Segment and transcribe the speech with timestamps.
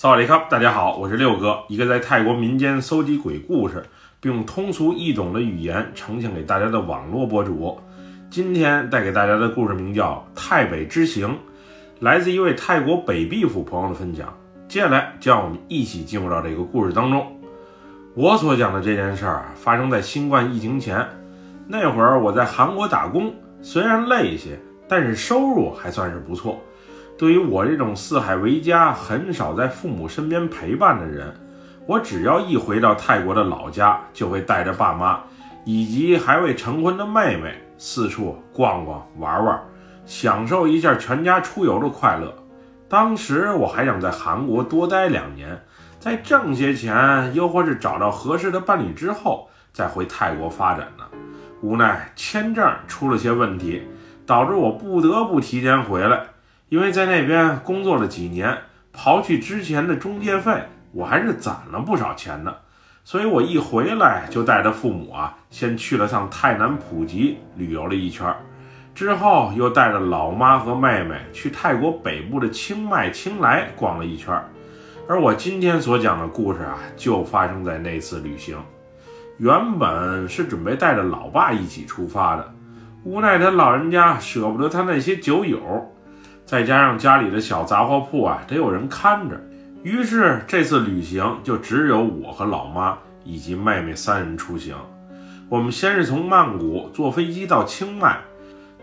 [0.00, 3.84] 萨瓦迪卡，大家好，我是六哥，一个在泰国民间搜集鬼故事，
[4.18, 7.78] 并用通俗易懂的语言呈现给大家的网络博主。
[8.30, 11.28] 今天带给大家的故事名叫《泰北之行》，
[11.98, 14.34] 来自一位泰国北壁府朋友的分享。
[14.66, 17.38] 接下来，就让我们一起进入到这个故事当中。
[18.14, 21.06] 我所讲的这件事儿发生在新冠疫情前，
[21.68, 24.58] 那会儿我在韩国打工，虽然累一些，
[24.88, 26.58] 但是收入还算是不错。
[27.20, 31.30] 对于我这种四海为家、很少在父母身边陪伴的人，
[31.86, 35.20] 我只要一回到泰国的老家，就会带着爸妈
[35.66, 39.60] 以及还未成婚的妹妹四处逛逛、玩玩，
[40.06, 42.34] 享受一下全家出游的快乐。
[42.88, 45.62] 当时我还想在韩国多待两年，
[45.98, 51.04] 再挣些钱，又或是找到合适的伴侣之后，再回泰国发展呢。
[51.60, 53.82] 无奈签证出了些问题，
[54.24, 56.22] 导致我不得不提前回来。
[56.70, 58.56] 因为在那边工作了几年，
[58.96, 62.60] 刨去之前的中介费，我还是攒了不少钱的。
[63.02, 68.32] 所以我一回来就带着父母啊，先去了趟泰南普吉旅游了一圈。
[68.94, 74.32] 之后又带着老妈和妹妹去泰国北部的清迈、清莱逛了一圈，
[75.08, 78.56] 而我今天所讲的故事啊，就发生在那次旅行。
[79.38, 82.52] 原本是准备带着老爸一起出发的，
[83.02, 85.58] 无奈他老人家舍不得他那些酒友，
[86.50, 89.40] 再加上家里的小杂货铺啊得有人看着，
[89.84, 94.74] 于是这次旅行就只有我和老妈以及妹妹三人出行。
[95.48, 98.18] 我们先是从曼谷坐飞机到清迈。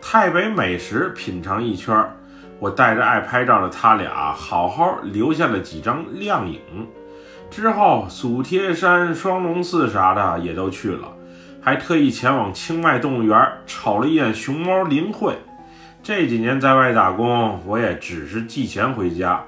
[0.02, 2.09] 泰北美食品尝一圈，
[2.58, 6.62] 我带着爱拍照的他俩，好好留下了几张靓影。
[7.52, 11.09] 之后，祖贴山、双龙寺啥的也都去了，
[11.62, 15.36] 还特意前往清迈动物园瞅了一眼熊猫林慧。
[16.08, 19.44] 这几年在外打工，我也只是寄钱回家，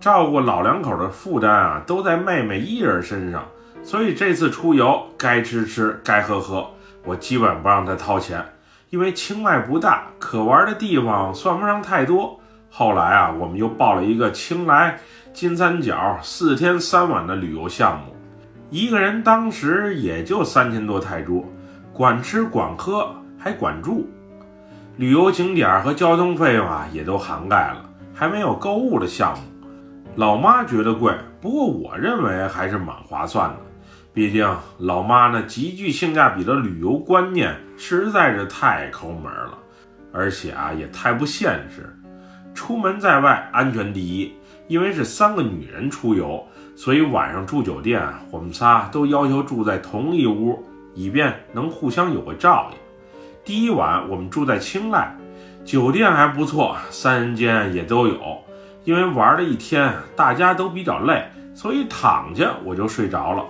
[0.00, 3.46] 照顾老两口的负担啊，都在妹妹一人身上。
[3.84, 6.68] 所以这次出游，该吃吃，该喝喝，
[7.04, 8.44] 我基本不让她掏钱。
[8.90, 12.36] 因为清迈不大，可玩的地方算不上太多。
[12.68, 14.98] 后来啊，我们又报了一个清莱
[15.32, 18.16] 金三角四天三晚的旅游项目，
[18.70, 21.46] 一个人当时也就三千多泰铢，
[21.92, 23.08] 管吃管喝
[23.38, 24.10] 还管住，
[24.98, 29.42] 旅游景点和交通费用啊也都涵盖了，还没有购物的项目。
[30.16, 33.56] 老妈觉得贵，不过我认为还是蛮划算的。
[34.12, 34.46] 毕竟
[34.78, 39.56] 老妈那极具性价比的旅游观念实在是太抠门了，
[40.12, 41.96] 而且啊也太不现实。
[42.54, 44.30] 出门在外安全第一，
[44.68, 50.62] 因为是三个女人出游，所以晚上住酒店，我们仨都要求住在同一屋，
[50.94, 52.81] 以便能互相有个照应。
[53.44, 55.16] 第一晚我们住在清迈，
[55.64, 58.38] 酒店还不错，三人间也都有。
[58.84, 63.44] 因为玩了一天，大家都比较累，所以躺下我就睡着了。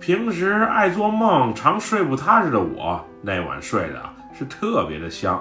[0.00, 4.02] 平时爱做梦、常睡不踏实的我，那晚睡的
[4.36, 5.40] 是特别的香。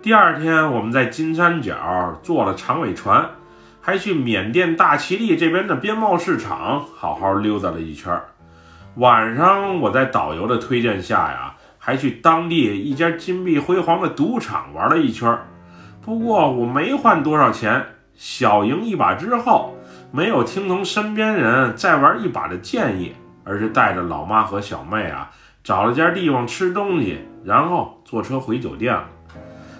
[0.00, 3.28] 第二天，我们在金三角坐了长尾船，
[3.82, 8.18] 还去缅甸大其力这边的边贸市场好好溜达了一圈。
[8.94, 11.54] 晚上，我在导游的推荐下呀，
[11.90, 15.36] 还去当地一家金碧辉煌的赌场玩了一圈。
[16.00, 17.84] 不过我没换多少钱，
[18.14, 19.74] 小赢一把之后，
[20.12, 23.12] 没有听从身边人再玩一把的建议。
[23.42, 25.28] 而是带着老妈和小妹啊，
[25.64, 29.08] 找了家地方吃东西，然后坐车回酒店了。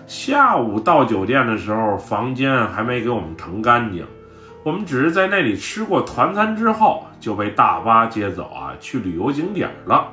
[0.09, 4.04] 下午到酒店的时候，房间还没给我们腾干净，
[4.65, 10.09] 我们只是在那里吃过团餐之后，就被大巴接走啊，去旅游景点了。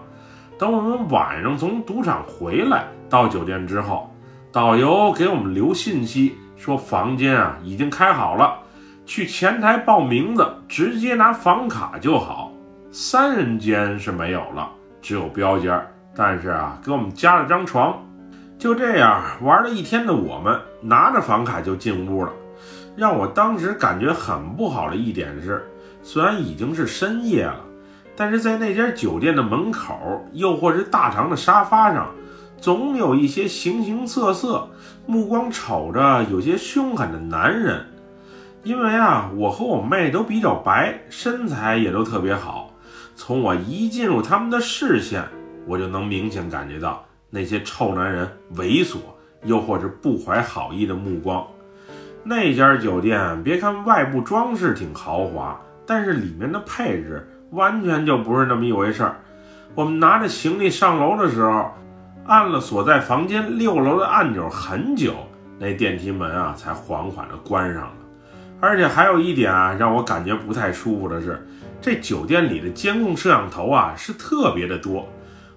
[0.57, 4.12] 等我们晚上从赌场回来到酒店之后，
[4.51, 8.57] 导游给我们留信息说房间啊已经开好了，
[9.06, 12.51] 去前台报名字，直接拿房卡就好。
[12.91, 14.69] 三人间是没有了，
[15.01, 15.79] 只有标间。
[16.16, 18.03] 但是啊，给我们加了张床。
[18.57, 22.31] 就这样玩了一天的我们，拿着房卡就进屋了。
[22.95, 25.63] 让我当时感觉很不好的一点是，
[26.01, 27.60] 虽然已经是深夜了，
[28.19, 32.09] 但是在那家酒店的门口，又或是大堂的沙发上，
[32.59, 34.67] 总有一些形形色色、
[35.05, 37.85] 目光瞅着有些凶狠的男人。
[38.63, 42.73] 因为啊，我和我妹都比较白，身材也都特别好。
[43.15, 45.23] 从我一进入他们的视线，
[45.67, 48.97] 我就能明显感觉到那些臭男人猥琐，
[49.43, 51.45] 又或是不怀好意的目光。
[52.23, 59.17] 那家酒店别看外部装饰挺豪华，但是里面的配置完全就不是那么一回事儿。
[59.75, 61.71] 我们拿着行李上楼的时候，
[62.25, 65.13] 按了锁在房间六楼的按钮很久，
[65.59, 67.91] 那电梯门啊才缓缓地关上了。
[68.59, 71.47] 而且还有一点啊，让我感觉不太舒服的是，
[71.79, 75.07] 这酒店里的监控摄像头啊是特别的多，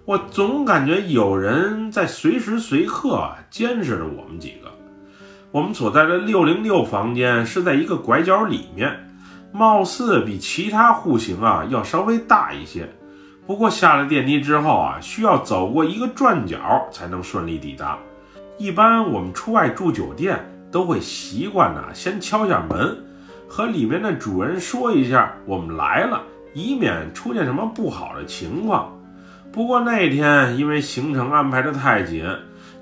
[0.04, 4.70] 我总感觉有人在随时随刻监视着我们几个。
[5.50, 9.09] 我们所在的六零六房间是在一个拐角里面，
[9.52, 12.88] 貌似比其他户型啊要稍微大一些。
[13.46, 17.98] 不过下了电梯之后啊，需要走过一个转角才能顺利抵达。
[18.58, 20.38] 一般我们出外住酒店
[20.70, 22.96] 都会习惯呢，先敲下门，
[23.48, 26.20] 和里面的主人说一下我们来了，
[26.54, 28.96] 以免出现什么不好的情况。
[29.50, 32.24] 不过那天因为行程安排的太紧，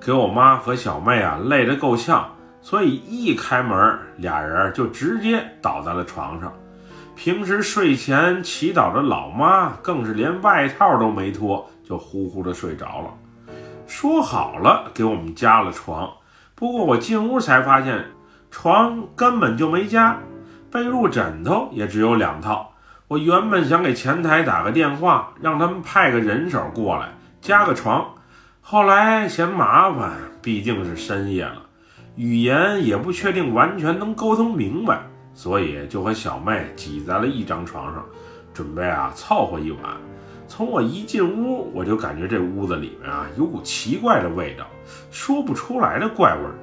[0.05, 2.29] 给我妈和小妹啊累得够呛。
[2.69, 6.53] 所以一开门，俩人就直接倒在了床上。
[7.17, 13.09] 平时睡前祈祷的老妈，更是连外套都没脱，就呼呼的睡着了。
[13.87, 16.11] 说好了给我们加了床，
[16.55, 18.05] 不过我进屋才发现，
[18.51, 20.19] 床根本就没加，
[20.71, 22.75] 被褥枕头也只有两套。
[23.07, 27.09] 我原本想给前台打个电话，让他们派个人手过来
[27.41, 28.07] 加个床，
[28.61, 30.13] 后来嫌麻烦，
[30.43, 31.63] 毕竟是深夜了。
[32.19, 35.01] 语言也不确定完全能沟通明白，
[35.35, 38.05] 所以就和小妹挤在了一张床上，
[38.53, 39.97] 准备啊凑合一晚。
[40.49, 44.67] 从我一进屋，我就感觉这屋子里面啊有股奇怪的味道，
[45.13, 46.59] 说不出来的怪味儿，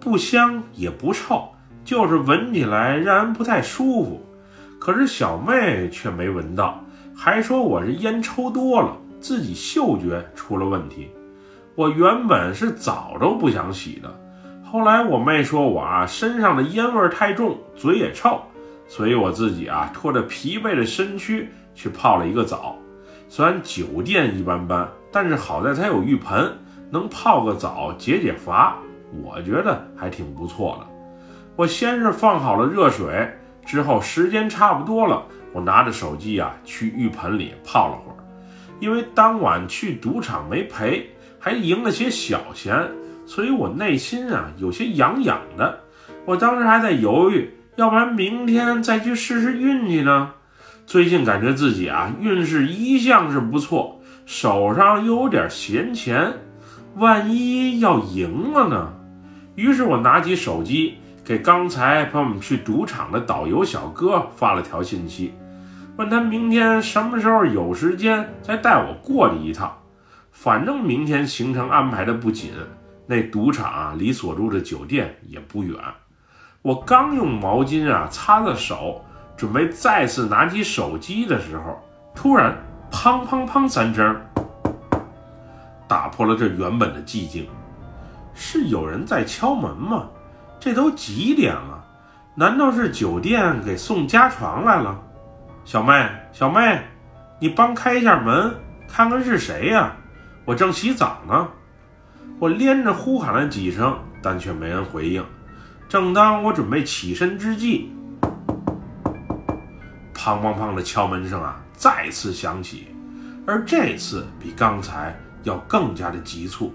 [0.00, 1.50] 不香也不臭，
[1.84, 4.26] 就是闻起来让人不太舒服。
[4.80, 6.82] 可是小妹却没闻到，
[7.14, 11.10] 还说我是烟抽多了，自己嗅觉出了问题。
[11.76, 14.12] 我原本是早都不想洗的。
[14.76, 18.42] 后来我妹说我啊身上的烟味太重，嘴也臭，
[18.86, 22.76] 所以我自己啊拖着疲惫的身躯去泡了一个澡。
[23.26, 26.52] 虽然酒店一般般，但是好在它有浴盆，
[26.90, 28.76] 能泡个澡解解乏，
[29.24, 30.86] 我觉得还挺不错的。
[31.56, 33.26] 我先是放好了热水，
[33.64, 35.24] 之后时间差不多了，
[35.54, 38.20] 我拿着手机啊去浴盆里泡了会儿，
[38.78, 41.08] 因为当晚去赌场没赔，
[41.38, 42.86] 还赢了些小钱。
[43.26, 45.80] 所以我内心啊有些痒痒的，
[46.24, 50.30] 我当时还在犹豫，要不然明天再去试试运气呢。
[50.86, 56.32] 最近感觉自己啊运势一向是不错，手上又有点闲钱，
[56.94, 58.92] 万一要赢了呢？
[59.56, 60.94] 于是我拿起手机
[61.24, 65.34] 给刚才陪我们去赌场的导游小哥发了条信息，
[65.96, 69.76] 问他明天什么时候有时间再带我过去一趟，
[70.30, 72.52] 反正明天行程安排的不紧。
[73.06, 75.76] 那赌场啊，离所住的酒店也不远。
[76.62, 79.04] 我刚用毛巾啊擦了手，
[79.36, 81.80] 准备再次拿起手机的时候，
[82.14, 82.56] 突然
[82.90, 84.20] 砰砰砰三声，
[85.86, 87.48] 打破了这原本的寂静。
[88.34, 90.08] 是有人在敲门吗？
[90.58, 91.84] 这都几点了？
[92.34, 95.00] 难道是酒店给送家床来了？
[95.64, 96.82] 小妹，小妹，
[97.38, 98.54] 你帮开一下门，
[98.88, 99.94] 看看是谁呀？
[100.44, 101.48] 我正洗澡呢。
[102.38, 105.24] 我连着呼喊了几声，但却没人回应。
[105.88, 107.90] 正当我准备起身之际，
[110.12, 112.88] 砰砰砰的敲门声啊再次响起，
[113.46, 116.74] 而这次比刚才要更加的急促。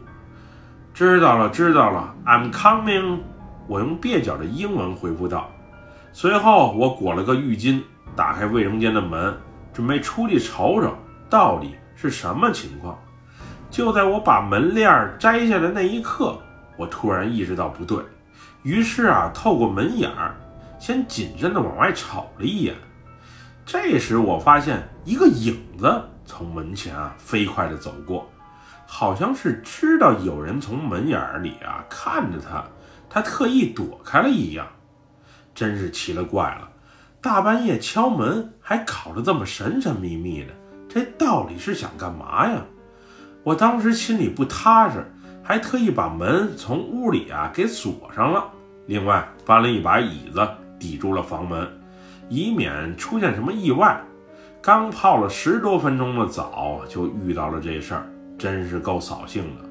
[0.93, 3.19] 知道了，知道了，I'm coming。
[3.67, 5.49] 我用蹩脚的英文回复道。
[6.11, 7.81] 随后，我裹了个浴巾，
[8.15, 9.37] 打开卫生间的门，
[9.71, 10.93] 准备出去瞅瞅
[11.29, 12.97] 到底是什么情况。
[13.71, 16.37] 就在我把门链摘下的那一刻，
[16.75, 18.03] 我突然意识到不对，
[18.63, 20.35] 于是啊，透过门眼儿，
[20.77, 22.75] 先谨慎地往外瞅了一眼。
[23.65, 28.29] 这时我发现一个影子从门前啊飞快地走过，
[28.85, 32.61] 好像是知道有人从门眼儿里啊看着他，
[33.09, 34.67] 他特意躲开了一样。
[35.55, 36.69] 真是奇了怪了，
[37.21, 40.53] 大半夜敲门还搞得这么神神秘秘的，
[40.89, 42.61] 这到底是想干嘛呀？
[43.43, 45.03] 我当时心里不踏实，
[45.41, 48.43] 还特意把门从屋里啊给锁上了。
[48.85, 50.47] 另外搬了一把椅子
[50.79, 51.67] 抵住了房门，
[52.29, 53.99] 以免出现什么意外。
[54.61, 58.05] 刚泡了十多分钟的澡，就遇到了这事儿，
[58.37, 59.67] 真是够扫兴的。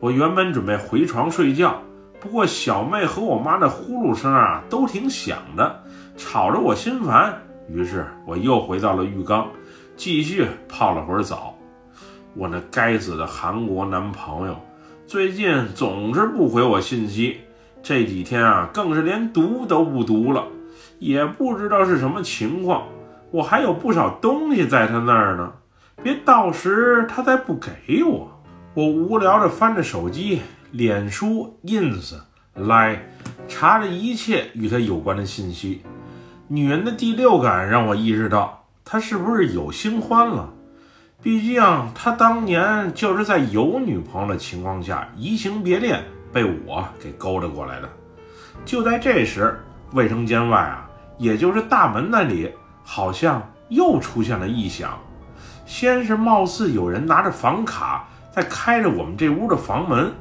[0.00, 1.80] 我原本准备回床睡觉，
[2.18, 5.82] 不过小妹和我妈的呼噜声啊都挺响的，
[6.16, 7.40] 吵着我心烦。
[7.68, 9.48] 于是我又回到了浴缸，
[9.96, 11.55] 继续泡了会儿澡。
[12.36, 14.54] 我那该死的韩国男朋友，
[15.06, 17.38] 最近总是不回我信息，
[17.82, 20.44] 这几天啊，更是连读都不读了，
[20.98, 22.88] 也不知道是什么情况。
[23.30, 25.50] 我还有不少东西在他那儿呢，
[26.02, 28.30] 别到时他再不给我。
[28.74, 32.16] 我无聊着翻着手机，脸书、ins、
[32.52, 33.08] 来
[33.48, 35.80] 查着一切与他有关的信息，
[36.48, 40.52] 女人的第六感让我意识到，她是不是有新欢了？
[41.26, 41.60] 毕竟
[41.92, 46.00] 他当年就是在有女朋友的情况下移情别恋，
[46.32, 47.88] 被我给勾搭过来的。
[48.64, 52.52] 就在这时，卫生间外啊，也就是大门那里，
[52.84, 54.96] 好像又出现了异响。
[55.66, 60.12] 先是貌似有人拿着房卡在开着我们这屋的房门，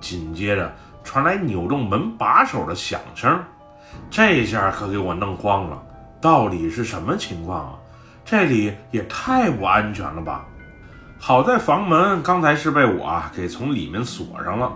[0.00, 3.38] 紧接着传来扭动门把手的响声。
[4.10, 5.82] 这下可给我弄慌了，
[6.22, 7.74] 到底是什么情况啊？
[8.24, 10.46] 这里也太不安全了吧！
[11.26, 14.70] 好在房门刚才是被我啊给从里面锁上了，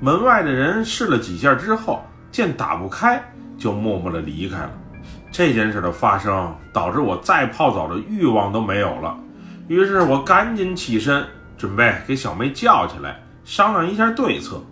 [0.00, 3.22] 门外的人试了几下之后，见打不开，
[3.58, 4.70] 就默默地离开了。
[5.30, 9.14] 这件事的发生导致我再泡澡的欲望都没有了，
[9.68, 11.26] 于是我赶紧起身，
[11.58, 14.62] 准备给小妹叫起来，商量一下对策。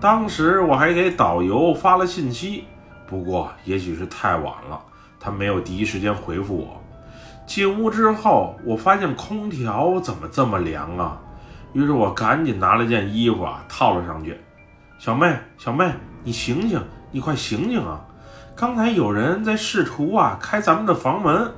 [0.00, 2.64] 当时我还给导游发了信息。
[3.06, 4.80] 不过，也许是太晚了，
[5.20, 6.82] 他没有第一时间回复我。
[7.46, 11.20] 进屋之后，我发现空调怎么这么凉啊？
[11.72, 14.38] 于是我赶紧拿了件衣服啊套了上去。
[14.98, 15.90] 小妹，小妹，
[16.24, 18.00] 你醒醒，你快醒醒啊！
[18.56, 21.52] 刚才有人在试图啊开咱们的房门。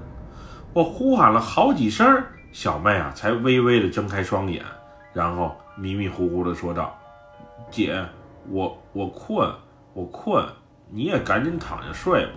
[0.73, 4.63] 我呼喊了好几声，小妹啊才微微的睁开双眼，
[5.13, 6.97] 然后迷迷糊糊的说道
[7.71, 8.05] ：“姐，
[8.51, 9.51] 我我困，
[9.95, 10.45] 我困。”
[10.91, 12.33] 你也赶紧躺下睡吧。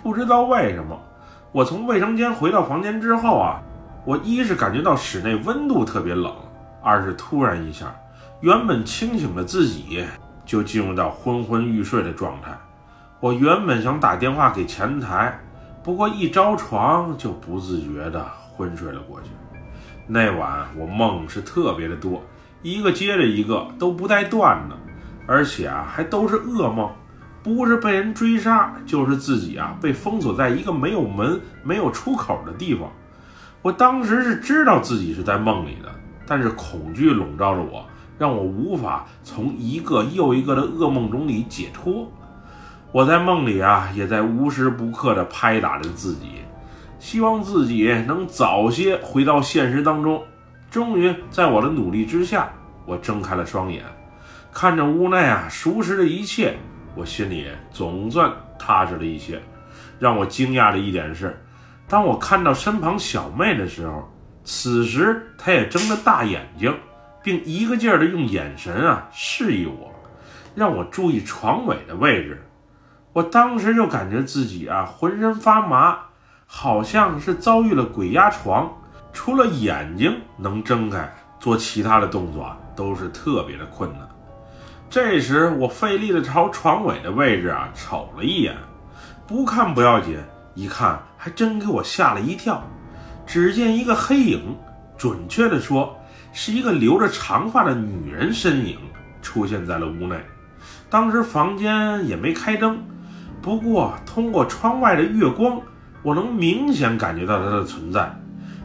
[0.00, 0.96] 不知道为什么，
[1.50, 3.60] 我从卫生间回到房间之后啊，
[4.04, 6.30] 我一是感觉到室内温度特别冷，
[6.82, 7.86] 二是突然一下，
[8.40, 10.04] 原本清醒的自己
[10.44, 12.50] 就进入到昏昏欲睡的状态。
[13.18, 15.40] 我原本想打电话给前台，
[15.82, 19.30] 不过一着床就不自觉的昏睡了过去。
[20.06, 22.22] 那晚我梦是特别的多，
[22.62, 24.76] 一个接着一个都不带断的，
[25.26, 26.90] 而且啊还都是噩梦。
[27.56, 32.90] 不是被人追杀，就是自己啊被封锁在一个没有门、没有出口的地方。
[33.62, 35.88] 我当时是知道自己是在梦里的，
[36.26, 37.86] 但是恐惧笼罩着我，
[38.18, 42.06] 让我无法从一个又一个的噩梦中里解脱。
[42.92, 46.42] 我在梦里啊，也在无时不刻地拍打着自己，
[46.98, 50.22] 希望自己能早些回到现实当中。
[50.70, 52.50] 终于，在我的努力之下，
[52.84, 53.82] 我睁开了双眼，
[54.52, 56.58] 看着屋内啊熟识的一切。
[56.98, 59.40] 我心里总算踏实了一些。
[60.00, 61.40] 让我惊讶的一点是，
[61.88, 64.08] 当我看到身旁小妹的时候，
[64.42, 66.74] 此时她也睁着大眼睛，
[67.22, 69.92] 并一个劲儿的用眼神啊示意我，
[70.54, 72.42] 让我注意床尾的位置。
[73.12, 75.98] 我当时就感觉自己啊浑身发麻，
[76.46, 78.70] 好像是遭遇了鬼压床，
[79.12, 84.08] 除了眼睛能睁开，做其他的动作啊都是特别的困难。
[84.90, 88.56] 这时，我费力地朝床尾的位置啊瞅了一眼，
[89.26, 90.16] 不看不要紧，
[90.54, 92.62] 一看还真给我吓了一跳。
[93.26, 94.56] 只见一个黑影，
[94.96, 95.94] 准确地说，
[96.32, 98.78] 是一个留着长发的女人身影
[99.20, 100.16] 出现在了屋内。
[100.88, 102.82] 当时房间也没开灯，
[103.42, 105.60] 不过通过窗外的月光，
[106.02, 108.10] 我能明显感觉到她的存在。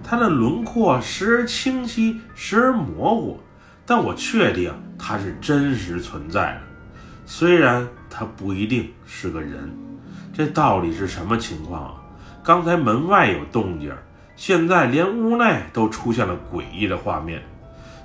[0.02, 3.42] 她的轮廓时而清晰，时而模糊。
[3.86, 6.62] 但我确定他是真实存在的，
[7.26, 9.72] 虽然他不一定是个人。
[10.34, 11.94] 这到底是什么情况啊？
[12.44, 13.94] 刚才门外有动静，
[14.36, 17.42] 现在连屋内都出现了诡异的画面。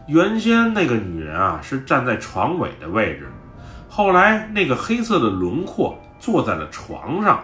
[0.06, 3.28] 原先那个女人啊是站在床尾的位置，
[3.88, 7.42] 后来那个黑色的轮廓坐在了床上，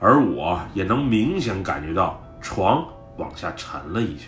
[0.00, 2.84] 而我也能明显感觉到床
[3.16, 4.26] 往下沉了一下。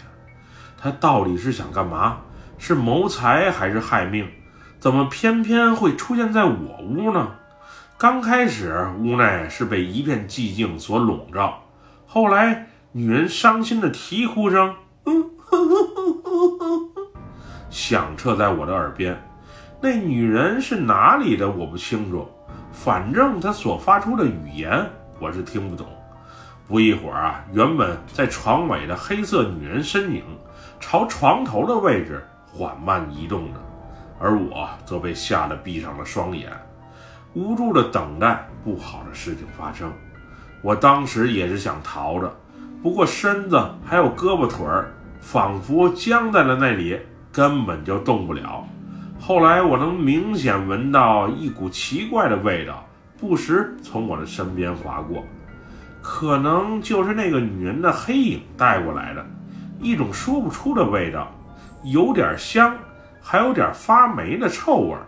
[0.80, 2.18] 他到底是想干嘛？
[2.58, 4.28] 是谋财还是害命？
[4.80, 7.28] 怎么偏偏会出现在我屋呢？
[7.96, 11.62] 刚开始屋内是被一片寂静所笼罩，
[12.06, 14.74] 后来女人伤心的啼哭声，
[17.70, 19.20] 响彻在我的耳边。
[19.80, 21.50] 那女人是哪里的？
[21.50, 22.28] 我不清楚，
[22.70, 24.84] 反正她所发出的语言
[25.20, 25.86] 我是听不懂。
[26.66, 30.22] 不一会儿啊，原本在床尾的黑色女人身影
[30.78, 32.22] 朝床头的位置。
[32.58, 33.60] 缓慢移动着，
[34.18, 36.50] 而我则被吓得闭上了双眼，
[37.34, 39.92] 无助地等待不好的事情发生。
[40.60, 42.34] 我当时也是想逃着，
[42.82, 46.98] 不过身子还有胳膊腿儿仿佛僵在了那里，
[47.30, 48.66] 根本就动不了。
[49.20, 52.84] 后来我能明显闻到一股奇怪的味道，
[53.16, 55.22] 不时从我的身边划过，
[56.02, 59.24] 可能就是那个女人的黑影带过来的，
[59.80, 61.32] 一种说不出的味道。
[61.82, 62.76] 有点香，
[63.20, 65.06] 还有点发霉的臭味儿。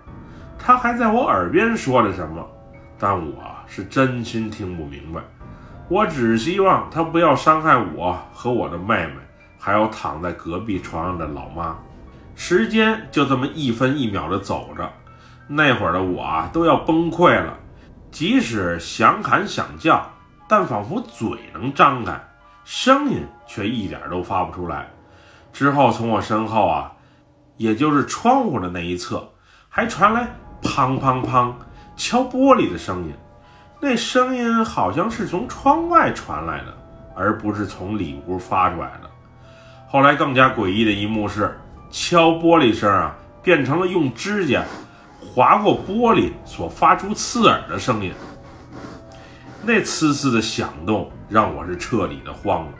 [0.59, 2.47] 他还在我耳边说了什么，
[2.99, 5.21] 但我是真心听不明白。
[5.89, 9.15] 我只希望他不要伤害我和我的妹妹，
[9.59, 11.77] 还有躺在隔壁床上的老妈。
[12.37, 14.89] 时间就这么一分一秒的走着，
[15.49, 17.55] 那会儿的我都要崩溃了，
[18.11, 20.09] 即使想喊想叫，
[20.49, 22.19] 但仿佛嘴能张开，
[22.65, 24.89] 声音却一点都发不出来。
[25.53, 26.93] 之后从我身后啊，
[27.57, 29.29] 也就是窗户的那一侧，
[29.69, 30.29] 还传来
[30.63, 31.53] 砰砰砰
[31.97, 33.15] 敲玻璃的声音。
[33.81, 36.77] 那声音好像是从窗外传来的，
[37.17, 39.11] 而不是从里屋发出来的。
[39.89, 41.59] 后来更加诡异的一幕是，
[41.91, 44.63] 敲玻璃声啊，变成了用指甲
[45.19, 48.13] 划过玻璃所发出刺耳的声音。
[49.63, 52.73] 那呲呲的响动让我是彻底的慌了。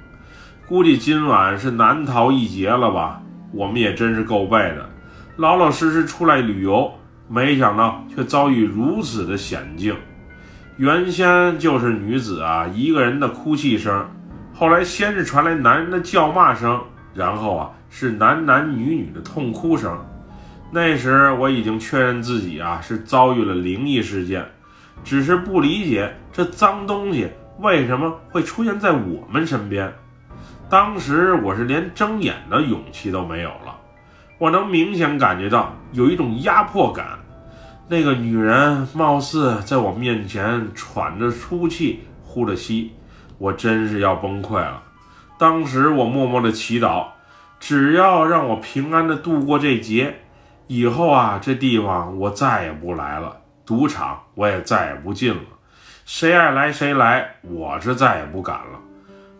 [0.71, 3.21] 估计今晚是难逃一劫了吧？
[3.51, 4.89] 我们也真是够背的，
[5.35, 6.93] 老老实实出来旅游，
[7.27, 9.97] 没想到却遭遇如此的险境。
[10.77, 14.09] 原先就是女子啊一个人的哭泣声，
[14.55, 16.81] 后来先是传来男人的叫骂声，
[17.15, 19.99] 然后啊是男男女女的痛哭声。
[20.71, 24.47] 那时我已经确认自己啊是遭遇了灵异事件，
[25.03, 29.93] 只是不理解这脏东西为什么会出现在我们身边。
[30.71, 33.77] 当时我是连睁眼的勇气都没有了，
[34.39, 37.19] 我能明显感觉到有一种压迫感。
[37.89, 42.93] 那个女人貌似在我面前喘着粗气，呼着吸，
[43.39, 44.81] 我真是要崩溃了。
[45.41, 47.07] 当时我默默的祈祷，
[47.59, 50.21] 只要让我平安的度过这劫，
[50.69, 55.43] 以后啊，这地方我再也不来了，赌场我也再也不进了，
[56.05, 58.79] 谁爱来谁来，我是再也不敢了。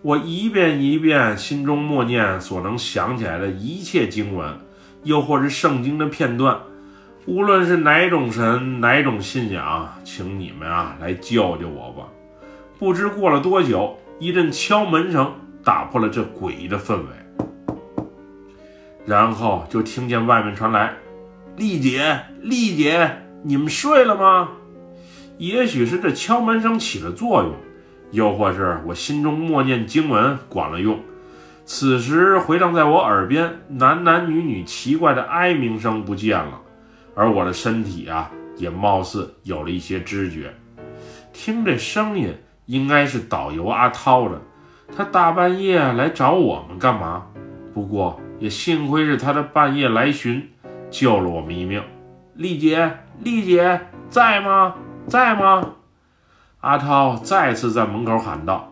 [0.03, 4.59] 我一遍一遍心中默念所能想起来的一切经文，
[5.05, 6.59] 又或是圣经的片段。
[7.27, 12.09] 无论是哪种神，哪种信仰，请你们啊来救救我吧！
[12.79, 18.15] 不知过了多久，一阵敲门声打破了这诡异的氛围，
[19.05, 20.95] 然后就听见外面传来
[21.59, 24.49] ：“丽姐，丽姐，你们睡了吗？”
[25.37, 27.55] 也许是这敲门声起了作用，
[28.11, 30.99] 又或是我心中默念经文管了用。
[31.65, 36.61] 此时回荡在我耳边，男男女女奇怪的哀鸣声不见了。
[37.15, 40.53] 而我的身体啊，也貌似有了一些知觉。
[41.33, 42.35] 听这声音，
[42.67, 44.41] 应该是导游阿涛的。
[44.97, 47.27] 他大半夜来找我们干嘛？
[47.73, 50.51] 不过也幸亏是他的半夜来寻，
[50.91, 51.81] 救了我们一命。
[52.35, 54.75] 丽姐，丽姐在吗？
[55.07, 55.75] 在吗？
[56.61, 58.71] 阿涛再次在门口喊道。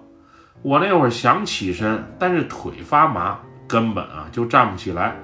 [0.62, 5.16] 我那会儿想起身，但是腿发麻，根本啊就站不起来。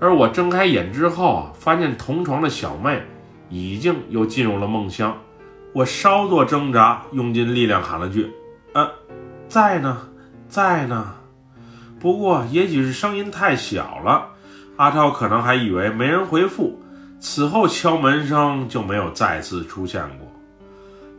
[0.00, 3.02] 而我睁开眼之后啊，发现同床的小妹
[3.48, 5.16] 已经又进入了梦乡。
[5.72, 8.30] 我稍作挣扎，用尽力量喊了句
[8.74, 8.88] ：“呃，
[9.48, 10.08] 在呢，
[10.48, 11.14] 在呢。”
[11.98, 14.26] 不过也许是声音太小了，
[14.76, 16.78] 阿涛可能还以为没人回复。
[17.18, 20.28] 此后敲门声就没有再次出现过。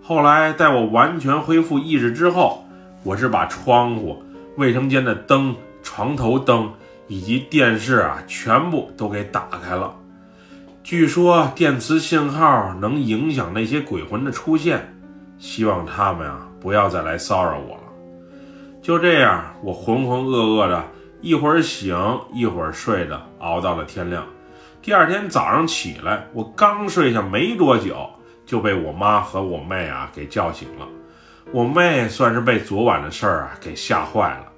[0.07, 2.63] 后来待我完全恢复意识之后，
[3.01, 4.21] 我是把窗户、
[4.55, 6.71] 卫生间的灯、床头灯。
[7.07, 9.93] 以及电视啊，全部都给打开了。
[10.83, 14.91] 据说电磁信号能影响那些鬼魂的出现，
[15.37, 17.83] 希望他们啊不要再来骚扰我了。
[18.81, 20.83] 就这样，我浑浑噩噩的，
[21.21, 21.95] 一会儿醒，
[22.33, 24.25] 一会儿睡的，熬到了天亮。
[24.81, 28.09] 第二天早上起来，我刚睡下没多久，
[28.45, 30.87] 就被我妈和我妹啊给叫醒了。
[31.51, 34.51] 我妹算是被昨晚的事儿啊给吓坏了。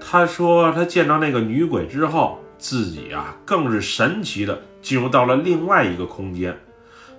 [0.00, 6.56] 她说，她见到那个女鬼之后，自己啊更是神奇的进入到了另外一个空间，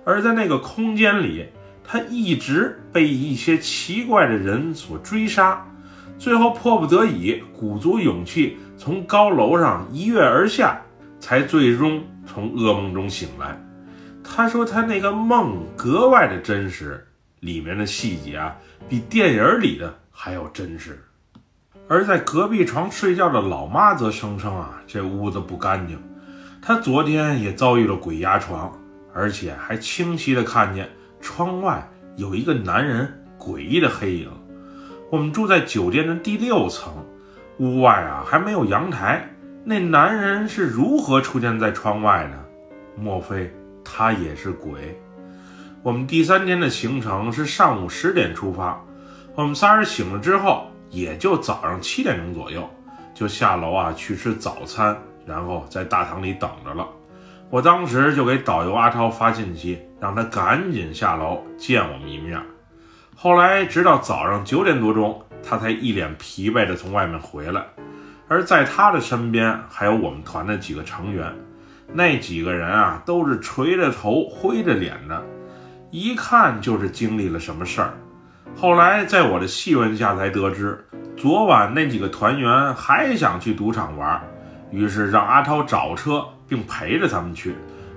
[0.04, 1.46] 而在那个空间里，
[1.84, 5.66] 他一直被一些奇怪的人所追杀，
[6.18, 10.80] 最后迫不得已，鼓足勇气从高楼上一跃而下，
[11.18, 13.60] 才最终从噩梦中醒来。
[14.34, 17.06] 他说，他那个梦格外的真实，
[17.40, 18.56] 里面的细节啊，
[18.88, 21.04] 比电影里的还要真实。
[21.88, 26.00] 而在隔壁床睡觉的老妈则声称啊，这屋子不干净。
[26.62, 28.72] 她昨天也遭遇了鬼压床，
[29.12, 30.88] 而且还清晰的看见
[31.20, 34.30] 窗外有一个男人诡异的黑影。
[35.10, 36.92] 我们住在酒店的第六层，
[37.58, 39.28] 屋外啊还没有阳台，
[39.64, 42.38] 那男人是如何出现在窗外的？
[42.96, 43.52] 莫非
[43.92, 44.98] 他也是鬼？
[45.82, 48.80] 我们第三天的行程是上午十点出发，
[49.34, 50.66] 我们仨人醒了之后。
[50.92, 52.68] 也就早上七点钟左右，
[53.14, 56.84] 就下楼啊去吃早餐，然后在大堂里等着了。
[57.48, 62.42] 我当时就给导游阿超发信息，让他赶紧下楼见我们一面。
[63.14, 67.64] 后来直到早上九点多钟，他才一脸疲惫地从外面回来。
[68.26, 71.32] 而在他的身边还有我们团的几个成员，
[71.92, 75.22] 那几个人啊都是垂着头、灰着脸的，
[75.90, 77.94] 一看就是经历了什么事儿。
[78.56, 80.84] 后来在我的细问下才得知，
[81.16, 84.20] 昨晚那几个团员还想去赌场玩，
[84.70, 87.54] 于是让阿涛找车并陪着他们去。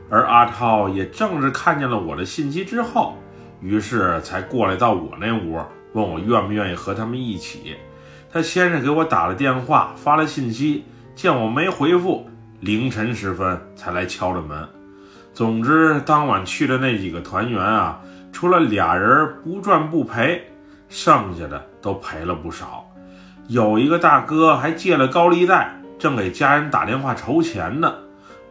[0.09, 3.17] 而阿涛也正是看见了我的信息之后，
[3.61, 5.59] 于是才过来到我那屋，
[5.93, 7.75] 问我愿不愿意和他们一起。
[8.31, 12.27] 他先是给我打了电话，发了信息，见我没回复，
[12.63, 14.65] 凌晨时分才来敲着门。
[15.33, 17.99] 总之，当晚去的那几个团员啊，
[18.31, 20.41] 除了俩人不赚不赔，
[20.87, 22.89] 剩下的都赔了不少。
[23.49, 27.95] 有一个大哥还借了高利贷，正给家人打电话筹钱呢。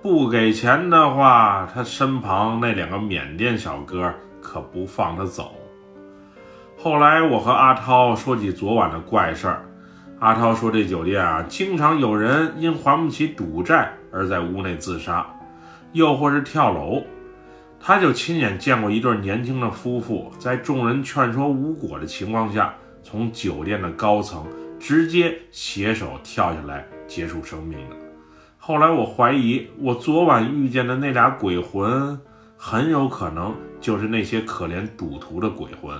[0.03, 5.55] 不给钱的话，他身旁那两个缅甸小哥可不放他走。
[6.77, 9.65] 后来我和阿涛说起昨晚的怪事儿。
[10.23, 15.27] 阿涛说：“这酒店啊，经常有人因还不起赌债而在屋内自杀，
[15.95, 17.03] 又或是跳楼。
[17.81, 24.47] 他就亲眼见过一对年轻的夫妇，在众人劝说无果的情况下，从酒店的高层
[24.79, 27.97] 直接携手跳下来结束生命的。
[28.59, 32.17] 后来我怀疑，我昨晚遇见的那俩鬼魂，
[32.57, 35.93] 很有可能就是那些可怜赌徒的鬼魂。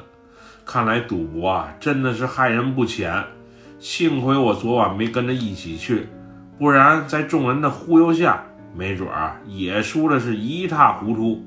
[0.65, 3.13] 看来赌博啊，真的是害人不浅。”
[3.83, 6.07] 幸亏我昨晚没跟着一起去，
[6.57, 8.41] 不然在众人的忽悠下，
[8.77, 11.45] 没准儿也输的是一塌糊涂。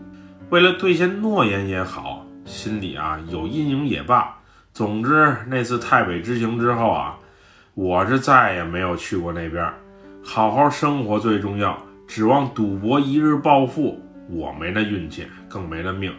[0.50, 4.36] 为了兑现诺言也好，心里啊有阴影也罢，
[4.74, 7.16] 总之那次太北之行之后啊，
[7.74, 9.66] 我是再也没有去过那边。
[10.22, 13.98] 好好生活最重要，指望赌博一日暴富，
[14.30, 16.12] 我没那运气，更没那命，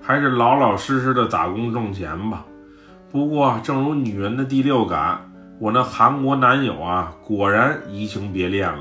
[0.00, 2.44] 还是老老实实的打工挣钱吧。
[3.10, 5.32] 不过，正如女人的第六感。
[5.60, 8.80] 我那韩国男友啊，果然移情别恋了。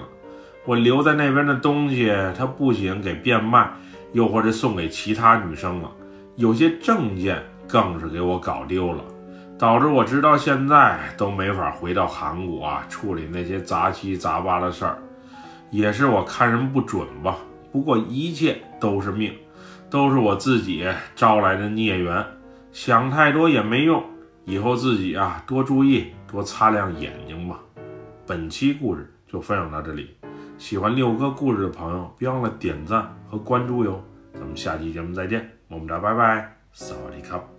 [0.66, 3.70] 我留在那边的东西，他不仅给变卖，
[4.14, 5.92] 又或者送给其他女生了。
[6.36, 9.04] 有些证件更是给我搞丢了，
[9.58, 14.98] 导致我直到现在都没法回到韩国啊，处理那些杂七杂八的事儿。
[15.70, 17.38] 也是我看人不准吧。
[17.72, 19.34] 不过一切都是命，
[19.90, 22.26] 都是我自己招来的孽缘。
[22.72, 24.04] 想太多也没用，
[24.46, 26.08] 以后自己啊多注意。
[26.34, 27.60] 多擦亮眼睛吧。
[28.26, 30.18] 本期故事就分享到这里，
[30.58, 34.04] 喜欢六哥故事的朋友，别忘了点赞和关注哟。
[34.34, 37.53] 咱们下期节目再见，么么哒拜拜，萨瓦迪卡。